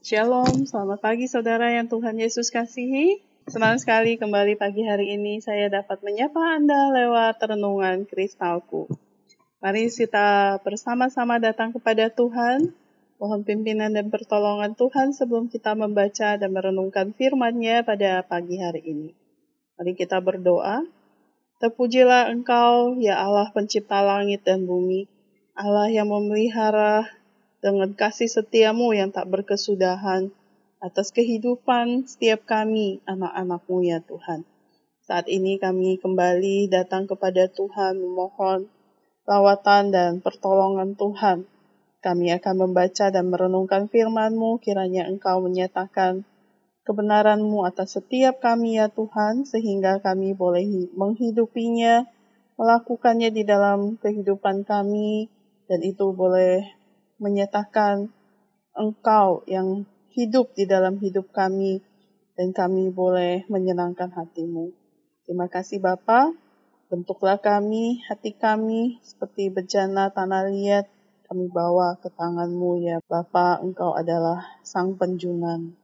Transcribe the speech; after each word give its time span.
Shalom, 0.00 0.64
selamat 0.64 1.04
pagi 1.04 1.28
saudara 1.28 1.76
yang 1.76 1.84
Tuhan 1.84 2.16
Yesus 2.16 2.48
kasihi. 2.48 3.20
Senang 3.44 3.76
sekali 3.76 4.16
kembali 4.16 4.56
pagi 4.56 4.80
hari 4.80 5.12
ini 5.12 5.44
saya 5.44 5.68
dapat 5.68 6.00
menyapa 6.00 6.40
Anda 6.56 6.88
lewat 6.88 7.36
renungan 7.36 8.08
kristalku. 8.08 8.88
Mari 9.60 9.92
kita 9.92 10.56
bersama-sama 10.64 11.36
datang 11.36 11.76
kepada 11.76 12.08
Tuhan. 12.08 12.72
Mohon 13.20 13.44
pimpinan 13.44 13.92
dan 13.92 14.08
pertolongan 14.08 14.72
Tuhan 14.72 15.12
sebelum 15.12 15.52
kita 15.52 15.76
membaca 15.76 16.40
dan 16.40 16.48
merenungkan 16.48 17.12
firman-Nya 17.12 17.84
pada 17.84 18.24
pagi 18.24 18.56
hari 18.56 18.80
ini. 18.80 19.12
Mari 19.76 19.92
kita 20.00 20.16
berdoa. 20.24 20.80
Terpujilah 21.60 22.32
Engkau, 22.32 22.96
ya 22.96 23.20
Allah 23.20 23.52
pencipta 23.52 24.00
langit 24.00 24.48
dan 24.48 24.64
bumi, 24.64 25.12
Allah 25.52 25.92
yang 25.92 26.08
memelihara 26.08 27.19
dengan 27.60 27.92
kasih 27.92 28.28
setiamu 28.28 28.96
yang 28.96 29.12
tak 29.12 29.28
berkesudahan 29.28 30.32
atas 30.80 31.12
kehidupan 31.12 32.08
setiap 32.08 32.48
kami, 32.48 33.04
anak-anakmu 33.04 33.84
ya 33.84 34.00
Tuhan. 34.00 34.48
Saat 35.04 35.28
ini 35.28 35.60
kami 35.60 36.00
kembali 36.00 36.72
datang 36.72 37.04
kepada 37.04 37.52
Tuhan 37.52 38.00
memohon 38.00 38.64
lawatan 39.28 39.92
dan 39.92 40.10
pertolongan 40.24 40.96
Tuhan. 40.96 41.44
Kami 42.00 42.32
akan 42.32 42.54
membaca 42.56 43.12
dan 43.12 43.28
merenungkan 43.28 43.92
firman-Mu, 43.92 44.56
kiranya 44.64 45.04
Engkau 45.04 45.44
menyatakan 45.44 46.24
kebenaran-Mu 46.88 47.68
atas 47.68 48.00
setiap 48.00 48.40
kami 48.40 48.80
ya 48.80 48.88
Tuhan, 48.88 49.44
sehingga 49.44 50.00
kami 50.00 50.32
boleh 50.32 50.88
menghidupinya, 50.96 52.08
melakukannya 52.56 53.28
di 53.28 53.44
dalam 53.44 54.00
kehidupan 54.00 54.64
kami, 54.64 55.28
dan 55.68 55.84
itu 55.84 56.16
boleh 56.16 56.79
menyatakan 57.20 58.08
Engkau 58.72 59.44
yang 59.44 59.84
hidup 60.16 60.56
di 60.56 60.64
dalam 60.64 60.96
hidup 60.98 61.30
kami 61.30 61.84
dan 62.34 62.56
kami 62.56 62.88
boleh 62.88 63.44
menyenangkan 63.52 64.08
hatimu. 64.10 64.72
Terima 65.28 65.46
kasih 65.46 65.78
Bapa, 65.78 66.32
bentuklah 66.88 67.38
kami, 67.38 68.00
hati 68.08 68.34
kami 68.34 68.98
seperti 69.04 69.52
bejana 69.52 70.08
tanah 70.10 70.48
liat, 70.48 70.88
kami 71.28 71.46
bawa 71.46 72.00
ke 72.00 72.08
tanganmu 72.10 72.82
ya 72.82 72.98
Bapa, 73.06 73.60
Engkau 73.60 73.94
adalah 73.94 74.58
Sang 74.64 74.96
Penjunan. 74.96 75.76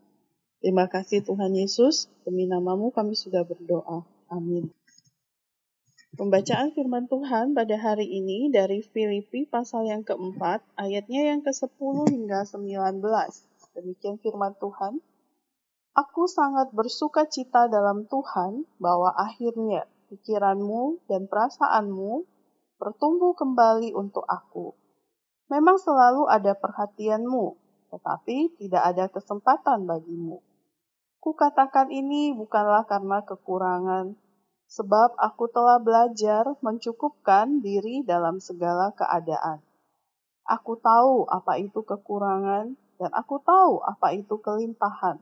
Terima 0.59 0.89
kasih 0.89 1.23
Tuhan 1.23 1.53
Yesus, 1.55 2.11
demi 2.25 2.49
namamu 2.49 2.91
kami 2.91 3.15
sudah 3.15 3.45
berdoa. 3.45 4.03
Amin. 4.33 4.73
Pembacaan 6.17 6.73
firman 6.73 7.05
Tuhan 7.13 7.53
pada 7.53 7.77
hari 7.77 8.09
ini 8.09 8.49
dari 8.49 8.81
Filipi 8.81 9.45
pasal 9.45 9.85
yang 9.85 10.01
keempat, 10.01 10.65
ayatnya 10.81 11.29
yang 11.29 11.45
ke-10 11.45 12.09
hingga 12.09 12.41
19. 12.41 13.05
Demikian 13.77 14.17
firman 14.25 14.57
Tuhan. 14.57 15.05
Aku 15.93 16.25
sangat 16.25 16.73
bersuka 16.73 17.29
cita 17.29 17.69
dalam 17.69 18.09
Tuhan 18.09 18.65
bahwa 18.81 19.13
akhirnya 19.13 19.85
pikiranmu 20.09 21.05
dan 21.05 21.29
perasaanmu 21.29 22.25
bertumbuh 22.81 23.37
kembali 23.37 23.93
untuk 23.93 24.25
aku. 24.25 24.73
Memang 25.53 25.77
selalu 25.77 26.33
ada 26.33 26.57
perhatianmu, 26.57 27.61
tetapi 27.93 28.57
tidak 28.57 28.83
ada 28.89 29.05
kesempatan 29.13 29.85
bagimu. 29.85 30.41
Kukatakan 31.21 31.93
ini 31.93 32.33
bukanlah 32.33 32.89
karena 32.89 33.21
kekurangan, 33.21 34.17
sebab 34.67 35.15
aku 35.17 35.47
telah 35.51 35.79
belajar 35.79 36.59
mencukupkan 36.59 37.63
diri 37.63 38.03
dalam 38.03 38.43
segala 38.43 38.91
keadaan. 38.93 39.63
Aku 40.47 40.79
tahu 40.79 41.27
apa 41.27 41.59
itu 41.59 41.83
kekurangan, 41.83 42.75
dan 42.99 43.11
aku 43.15 43.43
tahu 43.43 43.83
apa 43.83 44.15
itu 44.15 44.39
kelimpahan. 44.39 45.19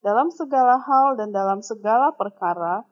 Dalam 0.00 0.32
segala 0.32 0.80
hal 0.80 1.18
dan 1.20 1.30
dalam 1.30 1.60
segala 1.62 2.10
perkara, 2.14 2.82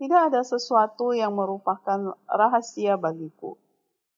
tidak 0.00 0.32
ada 0.32 0.42
sesuatu 0.42 1.14
yang 1.14 1.38
merupakan 1.38 2.18
rahasia 2.26 2.98
bagiku, 2.98 3.54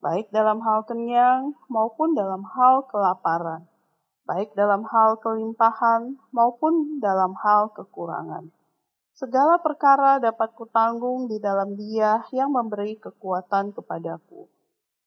baik 0.00 0.32
dalam 0.32 0.64
hal 0.64 0.88
kenyang 0.88 1.52
maupun 1.68 2.16
dalam 2.16 2.48
hal 2.48 2.88
kelaparan, 2.88 3.68
baik 4.24 4.56
dalam 4.56 4.88
hal 4.88 5.20
kelimpahan 5.20 6.16
maupun 6.32 6.96
dalam 7.02 7.36
hal 7.44 7.68
kekurangan 7.76 8.55
Segala 9.16 9.56
perkara 9.64 10.20
dapat 10.20 10.52
kutanggung 10.52 11.24
di 11.24 11.40
dalam 11.40 11.72
Dia 11.72 12.28
yang 12.36 12.52
memberi 12.52 13.00
kekuatan 13.00 13.72
kepadaku. 13.72 14.44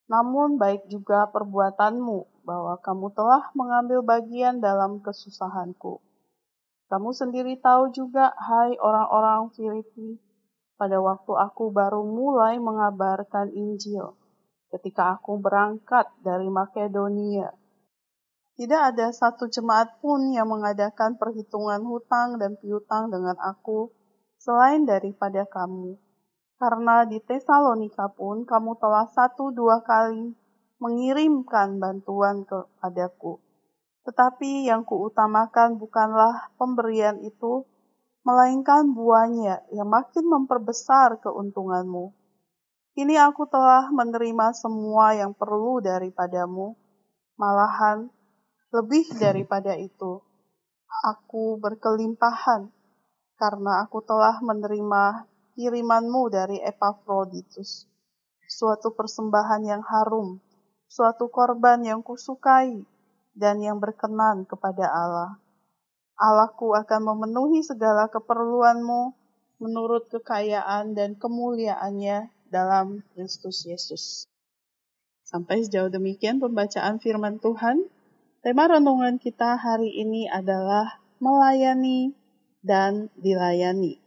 Namun 0.09 0.57
baik 0.57 0.89
juga 0.89 1.29
perbuatanmu 1.29 2.41
bahwa 2.41 2.81
kamu 2.81 3.13
telah 3.13 3.53
mengambil 3.53 4.01
bagian 4.01 4.57
dalam 4.57 4.97
kesusahanku. 5.05 6.01
Kamu 6.89 7.13
sendiri 7.13 7.61
tahu 7.61 7.93
juga, 7.93 8.33
hai 8.33 8.73
orang-orang 8.81 9.53
Filipi, 9.53 10.17
pada 10.73 10.97
waktu 10.97 11.29
aku 11.29 11.69
baru 11.69 12.01
mulai 12.01 12.57
mengabarkan 12.57 13.53
Injil, 13.53 14.17
ketika 14.73 15.21
aku 15.21 15.37
berangkat 15.37 16.09
dari 16.25 16.49
Makedonia. 16.49 17.53
Tidak 18.57 18.81
ada 18.89 19.13
satu 19.13 19.45
jemaat 19.45 20.01
pun 20.01 20.33
yang 20.33 20.49
mengadakan 20.49 21.13
perhitungan 21.21 21.85
hutang 21.85 22.41
dan 22.41 22.57
piutang 22.57 23.13
dengan 23.13 23.37
aku 23.37 23.98
selain 24.39 24.87
daripada 24.87 25.43
kamu. 25.45 25.99
Karena 26.59 27.03
di 27.07 27.19
Tesalonika 27.23 28.11
pun 28.11 28.43
kamu 28.43 28.79
telah 28.79 29.07
satu 29.11 29.51
dua 29.51 29.83
kali 29.83 30.35
mengirimkan 30.79 31.79
bantuan 31.79 32.47
kepadaku. 32.47 33.39
Tetapi 34.07 34.67
yang 34.67 34.87
kuutamakan 34.87 35.75
bukanlah 35.75 36.55
pemberian 36.55 37.19
itu, 37.23 37.67
melainkan 38.23 38.91
buahnya 38.95 39.67
yang 39.75 39.87
makin 39.87 40.25
memperbesar 40.27 41.19
keuntunganmu. 41.19 42.15
Kini 42.95 43.15
aku 43.15 43.47
telah 43.47 43.87
menerima 43.91 44.51
semua 44.55 45.15
yang 45.15 45.31
perlu 45.31 45.79
daripadamu, 45.79 46.75
malahan 47.39 48.11
lebih 48.75 49.07
daripada 49.15 49.79
itu. 49.79 50.19
Aku 51.07 51.55
berkelimpahan 51.61 52.78
karena 53.39 53.87
aku 53.87 54.03
telah 54.03 54.43
menerima 54.43 55.23
kirimanmu 55.55 56.27
dari 56.27 56.59
Epaphroditus, 56.59 57.87
suatu 58.51 58.91
persembahan 58.91 59.63
yang 59.63 59.83
harum, 59.87 60.43
suatu 60.91 61.31
korban 61.31 61.79
yang 61.87 62.03
kusukai, 62.03 62.83
dan 63.31 63.63
yang 63.63 63.79
berkenan 63.79 64.43
kepada 64.43 64.91
Allah. 64.91 65.39
Allahku 66.19 66.75
akan 66.75 67.15
memenuhi 67.15 67.63
segala 67.63 68.11
keperluanmu 68.11 69.15
menurut 69.63 70.11
kekayaan 70.11 70.91
dan 70.91 71.15
kemuliaannya 71.15 72.27
dalam 72.51 73.07
Kristus 73.15 73.63
Yesus. 73.63 74.27
Sampai 75.23 75.63
sejauh 75.63 75.87
demikian 75.87 76.43
pembacaan 76.43 76.99
firman 76.99 77.39
Tuhan. 77.39 77.87
Tema 78.43 78.67
renungan 78.67 79.15
kita 79.15 79.55
hari 79.55 79.95
ini 79.95 80.27
adalah 80.27 80.99
melayani 81.23 82.18
dan 82.69 83.09
dilayani. 83.17 83.97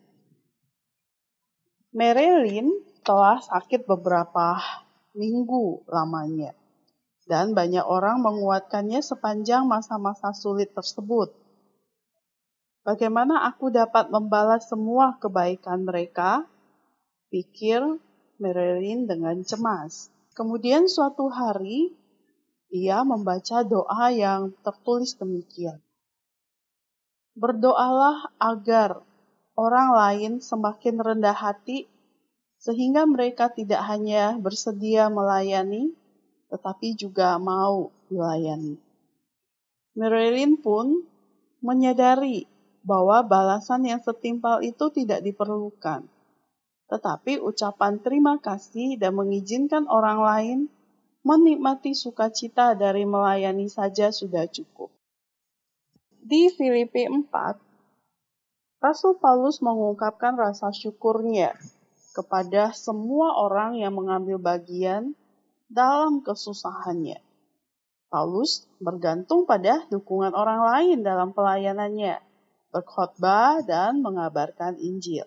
Marilyn 1.91 2.71
telah 3.03 3.43
sakit 3.43 3.91
beberapa 3.91 4.63
minggu 5.19 5.83
lamanya, 5.91 6.55
dan 7.27 7.59
banyak 7.59 7.83
orang 7.83 8.23
menguatkannya 8.23 9.03
sepanjang 9.03 9.67
masa-masa 9.67 10.31
sulit 10.31 10.71
tersebut. 10.71 11.35
Bagaimana 12.87 13.51
aku 13.51 13.75
dapat 13.75 14.15
membalas 14.15 14.71
semua 14.71 15.19
kebaikan 15.19 15.83
mereka? 15.83 16.47
Pikir 17.35 17.83
Marilyn 18.39 19.11
dengan 19.11 19.43
cemas. 19.43 20.11
Kemudian 20.39 20.89
suatu 20.89 21.29
hari, 21.29 21.95
ia 22.73 23.05
membaca 23.05 23.63
doa 23.63 24.09
yang 24.11 24.55
tertulis 24.65 25.15
demikian. 25.15 25.79
Berdoalah 27.33 28.29
agar 28.37 29.01
orang 29.57 29.89
lain 29.93 30.33
semakin 30.45 31.01
rendah 31.01 31.37
hati, 31.37 31.89
sehingga 32.61 33.09
mereka 33.09 33.49
tidak 33.49 33.83
hanya 33.89 34.37
bersedia 34.37 35.09
melayani, 35.09 35.97
tetapi 36.53 36.93
juga 36.95 37.41
mau 37.41 37.89
dilayani. 38.13 38.77
Marilyn 39.93 40.57
pun 40.61 41.05
menyadari 41.61 42.49
bahwa 42.83 43.23
balasan 43.23 43.87
yang 43.87 44.03
setimpal 44.03 44.59
itu 44.61 44.91
tidak 44.91 45.23
diperlukan, 45.23 46.05
tetapi 46.91 47.39
ucapan 47.39 48.03
terima 48.03 48.37
kasih 48.43 48.99
dan 48.99 49.15
mengizinkan 49.15 49.87
orang 49.87 50.21
lain 50.21 50.59
menikmati 51.23 51.95
sukacita 51.95 52.75
dari 52.75 53.07
melayani 53.07 53.71
saja 53.71 54.11
sudah 54.11 54.51
cukup. 54.51 54.82
Di 56.23 56.55
Filipi 56.55 57.11
4, 57.11 58.79
Rasul 58.79 59.19
Paulus 59.19 59.59
mengungkapkan 59.59 60.39
rasa 60.39 60.71
syukurnya 60.71 61.51
kepada 62.15 62.71
semua 62.79 63.35
orang 63.43 63.75
yang 63.83 63.99
mengambil 63.99 64.39
bagian 64.39 65.19
dalam 65.67 66.23
kesusahannya. 66.23 67.19
Paulus 68.07 68.71
bergantung 68.79 69.51
pada 69.51 69.83
dukungan 69.91 70.31
orang 70.31 70.63
lain 70.63 71.03
dalam 71.03 71.35
pelayanannya, 71.35 72.23
berkhotbah 72.71 73.67
dan 73.67 73.99
mengabarkan 73.99 74.79
Injil. 74.79 75.27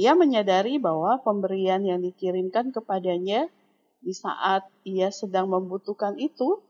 Ia 0.00 0.16
menyadari 0.16 0.80
bahwa 0.80 1.20
pemberian 1.20 1.84
yang 1.84 2.00
dikirimkan 2.00 2.72
kepadanya 2.72 3.52
di 4.00 4.16
saat 4.16 4.64
ia 4.80 5.12
sedang 5.12 5.52
membutuhkan 5.52 6.16
itu 6.16 6.64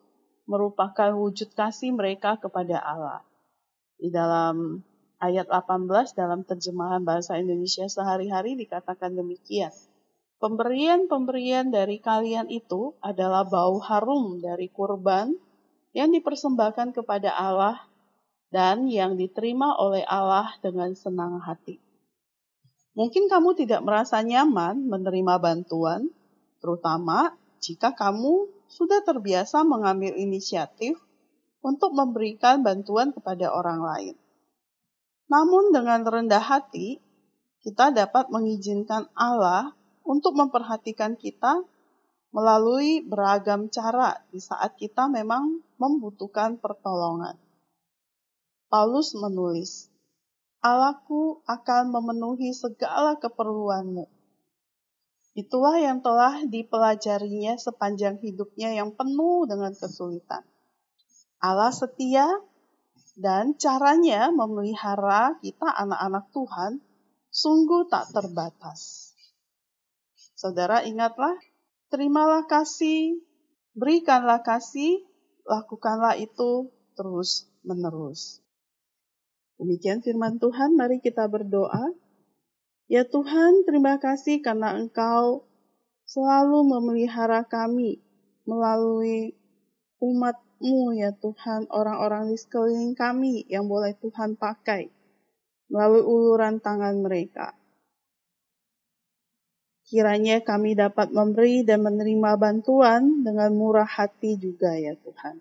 merupakan 0.49 1.13
wujud 1.17 1.53
kasih 1.57 1.93
mereka 1.93 2.37
kepada 2.41 2.81
Allah. 2.81 3.21
Di 4.01 4.09
dalam 4.09 4.81
ayat 5.21 5.47
18 5.53 6.17
dalam 6.17 6.41
terjemahan 6.43 7.05
bahasa 7.05 7.37
Indonesia 7.37 7.85
sehari-hari 7.87 8.57
dikatakan 8.57 9.13
demikian. 9.13 9.71
Pemberian-pemberian 10.41 11.69
dari 11.69 12.01
kalian 12.01 12.49
itu 12.49 12.97
adalah 13.05 13.45
bau 13.45 13.77
harum 13.85 14.41
dari 14.41 14.73
kurban 14.73 15.37
yang 15.93 16.09
dipersembahkan 16.17 16.97
kepada 16.97 17.37
Allah 17.37 17.85
dan 18.49 18.89
yang 18.89 19.21
diterima 19.21 19.77
oleh 19.77 20.01
Allah 20.09 20.57
dengan 20.65 20.97
senang 20.97 21.45
hati. 21.45 21.77
Mungkin 22.97 23.29
kamu 23.29 23.55
tidak 23.55 23.85
merasa 23.87 24.19
nyaman 24.25 24.89
menerima 24.89 25.39
bantuan, 25.39 26.09
terutama 26.59 27.37
jika 27.61 27.95
kamu 27.95 28.49
sudah 28.71 29.03
terbiasa 29.03 29.67
mengambil 29.67 30.15
inisiatif 30.15 30.95
untuk 31.61 31.93
memberikan 31.93 32.63
bantuan 32.63 33.11
kepada 33.11 33.51
orang 33.51 33.83
lain. 33.83 34.17
Namun, 35.27 35.75
dengan 35.75 36.07
rendah 36.07 36.43
hati, 36.43 37.03
kita 37.61 37.93
dapat 37.93 38.33
mengizinkan 38.33 39.11
Allah 39.13 39.75
untuk 40.07 40.33
memperhatikan 40.39 41.19
kita 41.19 41.61
melalui 42.31 43.03
beragam 43.03 43.67
cara 43.69 44.23
di 44.31 44.39
saat 44.39 44.79
kita 44.79 45.11
memang 45.11 45.61
membutuhkan 45.77 46.57
pertolongan. 46.63 47.37
Paulus 48.71 49.19
menulis, 49.19 49.91
Allahku 50.63 51.43
akan 51.43 51.91
memenuhi 51.91 52.55
segala 52.55 53.19
keperluanmu. 53.19 54.20
Itulah 55.39 55.79
yang 55.79 56.03
telah 56.03 56.43
dipelajarinya 56.43 57.55
sepanjang 57.55 58.19
hidupnya 58.19 58.75
yang 58.75 58.91
penuh 58.99 59.47
dengan 59.47 59.71
kesulitan. 59.71 60.43
Allah 61.39 61.71
setia 61.71 62.27
dan 63.15 63.55
caranya 63.55 64.29
memelihara 64.35 65.39
kita 65.39 65.71
anak-anak 65.71 66.29
Tuhan 66.35 66.73
sungguh 67.31 67.87
tak 67.87 68.11
terbatas. 68.11 69.13
Saudara 70.35 70.83
ingatlah, 70.83 71.37
terimalah 71.93 72.49
kasih, 72.51 73.23
berikanlah 73.77 74.43
kasih, 74.43 75.05
lakukanlah 75.47 76.19
itu 76.19 76.73
terus 76.99 77.47
menerus. 77.63 78.41
Demikian 79.61 80.01
firman 80.01 80.41
Tuhan, 80.41 80.75
mari 80.75 81.05
kita 81.05 81.29
berdoa. 81.29 81.93
Ya 82.91 83.07
Tuhan, 83.07 83.63
terima 83.71 84.03
kasih 84.03 84.43
karena 84.43 84.75
Engkau 84.75 85.47
selalu 86.11 86.67
memelihara 86.67 87.47
kami 87.47 88.03
melalui 88.43 89.39
umat-Mu 90.03 90.99
ya 90.99 91.15
Tuhan, 91.15 91.71
orang-orang 91.71 92.35
di 92.35 92.37
sekeliling 92.43 92.99
kami 92.99 93.47
yang 93.47 93.71
boleh 93.71 93.95
Tuhan 93.95 94.35
pakai 94.35 94.91
melalui 95.71 96.03
uluran 96.03 96.59
tangan 96.59 96.99
mereka. 96.99 97.55
Kiranya 99.87 100.43
kami 100.43 100.75
dapat 100.75 101.15
memberi 101.15 101.63
dan 101.63 101.87
menerima 101.87 102.43
bantuan 102.43 103.23
dengan 103.23 103.55
murah 103.55 103.87
hati 103.87 104.35
juga 104.35 104.75
ya 104.75 104.99
Tuhan. 104.99 105.39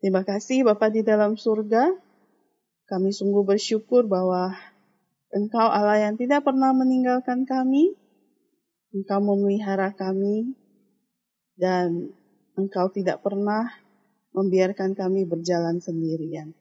Terima 0.00 0.24
kasih 0.24 0.64
Bapak 0.64 0.88
di 0.88 1.04
dalam 1.04 1.36
surga. 1.36 1.92
Kami 2.88 3.12
sungguh 3.12 3.44
bersyukur 3.44 4.08
bahwa 4.08 4.56
Engkau 5.34 5.66
Allah 5.66 6.06
yang 6.06 6.14
tidak 6.14 6.46
pernah 6.46 6.70
meninggalkan 6.70 7.42
kami. 7.42 7.98
Engkau 8.94 9.18
memelihara 9.18 9.90
kami 9.92 10.54
dan 11.58 12.14
Engkau 12.56 12.88
tidak 12.94 13.20
pernah 13.20 13.68
membiarkan 14.32 14.94
kami 14.94 15.24
berjalan 15.24 15.82
sendirian. 15.82 16.52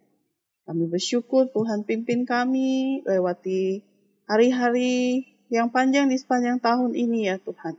Kami 0.65 0.89
bersyukur 0.89 1.53
Tuhan 1.53 1.85
pimpin 1.85 2.25
kami 2.25 3.03
lewati 3.05 3.85
hari-hari 4.25 5.23
yang 5.53 5.69
panjang 5.69 6.09
di 6.09 6.17
sepanjang 6.17 6.57
tahun 6.57 6.97
ini 6.97 7.29
ya 7.29 7.37
Tuhan. 7.37 7.77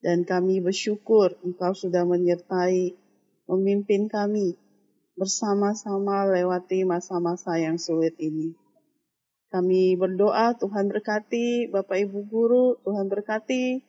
Dan 0.00 0.24
kami 0.24 0.64
bersyukur 0.64 1.36
Engkau 1.44 1.76
sudah 1.76 2.08
menyertai, 2.08 2.96
memimpin 3.44 4.08
kami 4.08 4.56
bersama-sama 5.12 6.24
lewati 6.24 6.88
masa-masa 6.88 7.60
yang 7.60 7.76
sulit 7.76 8.16
ini. 8.16 8.56
Kami 9.50 9.98
berdoa 9.98 10.54
Tuhan 10.54 10.86
berkati 10.86 11.66
Bapak 11.74 11.98
Ibu 12.06 12.30
Guru, 12.30 12.78
Tuhan 12.86 13.10
berkati 13.10 13.82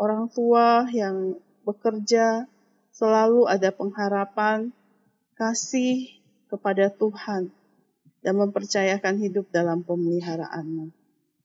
orang 0.00 0.32
tua 0.32 0.88
yang 0.88 1.36
bekerja, 1.68 2.48
selalu 2.96 3.44
ada 3.44 3.68
pengharapan, 3.76 4.72
kasih 5.36 6.08
kepada 6.48 6.88
Tuhan, 6.88 7.52
dan 8.24 8.34
mempercayakan 8.40 9.20
hidup 9.20 9.52
dalam 9.52 9.84
pemeliharaanmu. 9.84 10.88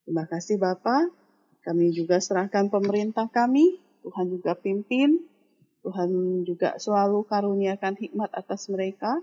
Terima 0.07 0.23
kasih 0.23 0.55
Bapak. 0.55 1.11
Kami 1.67 1.91
juga 1.91 2.23
serahkan 2.23 2.71
pemerintah 2.71 3.27
kami. 3.27 3.83
Tuhan 4.07 4.31
juga 4.31 4.55
pimpin. 4.55 5.27
Tuhan 5.83 6.43
juga 6.47 6.79
selalu 6.79 7.27
karuniakan 7.27 7.99
hikmat 7.99 8.31
atas 8.31 8.71
mereka. 8.71 9.19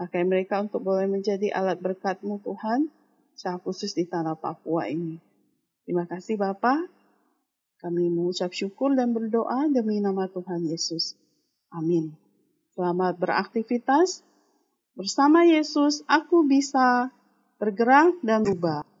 Pakai 0.00 0.24
mereka 0.24 0.64
untuk 0.64 0.80
boleh 0.80 1.04
menjadi 1.04 1.52
alat 1.52 1.78
berkat-Mu 1.84 2.40
Tuhan, 2.42 2.88
secara 3.34 3.58
khusus 3.60 3.92
di 3.92 4.06
tanah 4.06 4.38
Papua 4.38 4.88
ini. 4.88 5.18
Terima 5.84 6.08
kasih 6.08 6.40
Bapak. 6.40 6.88
Kami 7.84 8.08
mengucap 8.08 8.54
syukur 8.56 8.96
dan 8.96 9.12
berdoa 9.12 9.68
demi 9.68 10.00
nama 10.00 10.24
Tuhan 10.30 10.64
Yesus. 10.64 11.18
Amin. 11.68 12.16
Selamat 12.72 13.20
beraktivitas. 13.20 14.24
Bersama 14.96 15.44
Yesus, 15.44 16.00
aku 16.08 16.46
bisa 16.48 17.12
bergerak 17.60 18.16
dan 18.24 18.46
berubah. 18.46 18.93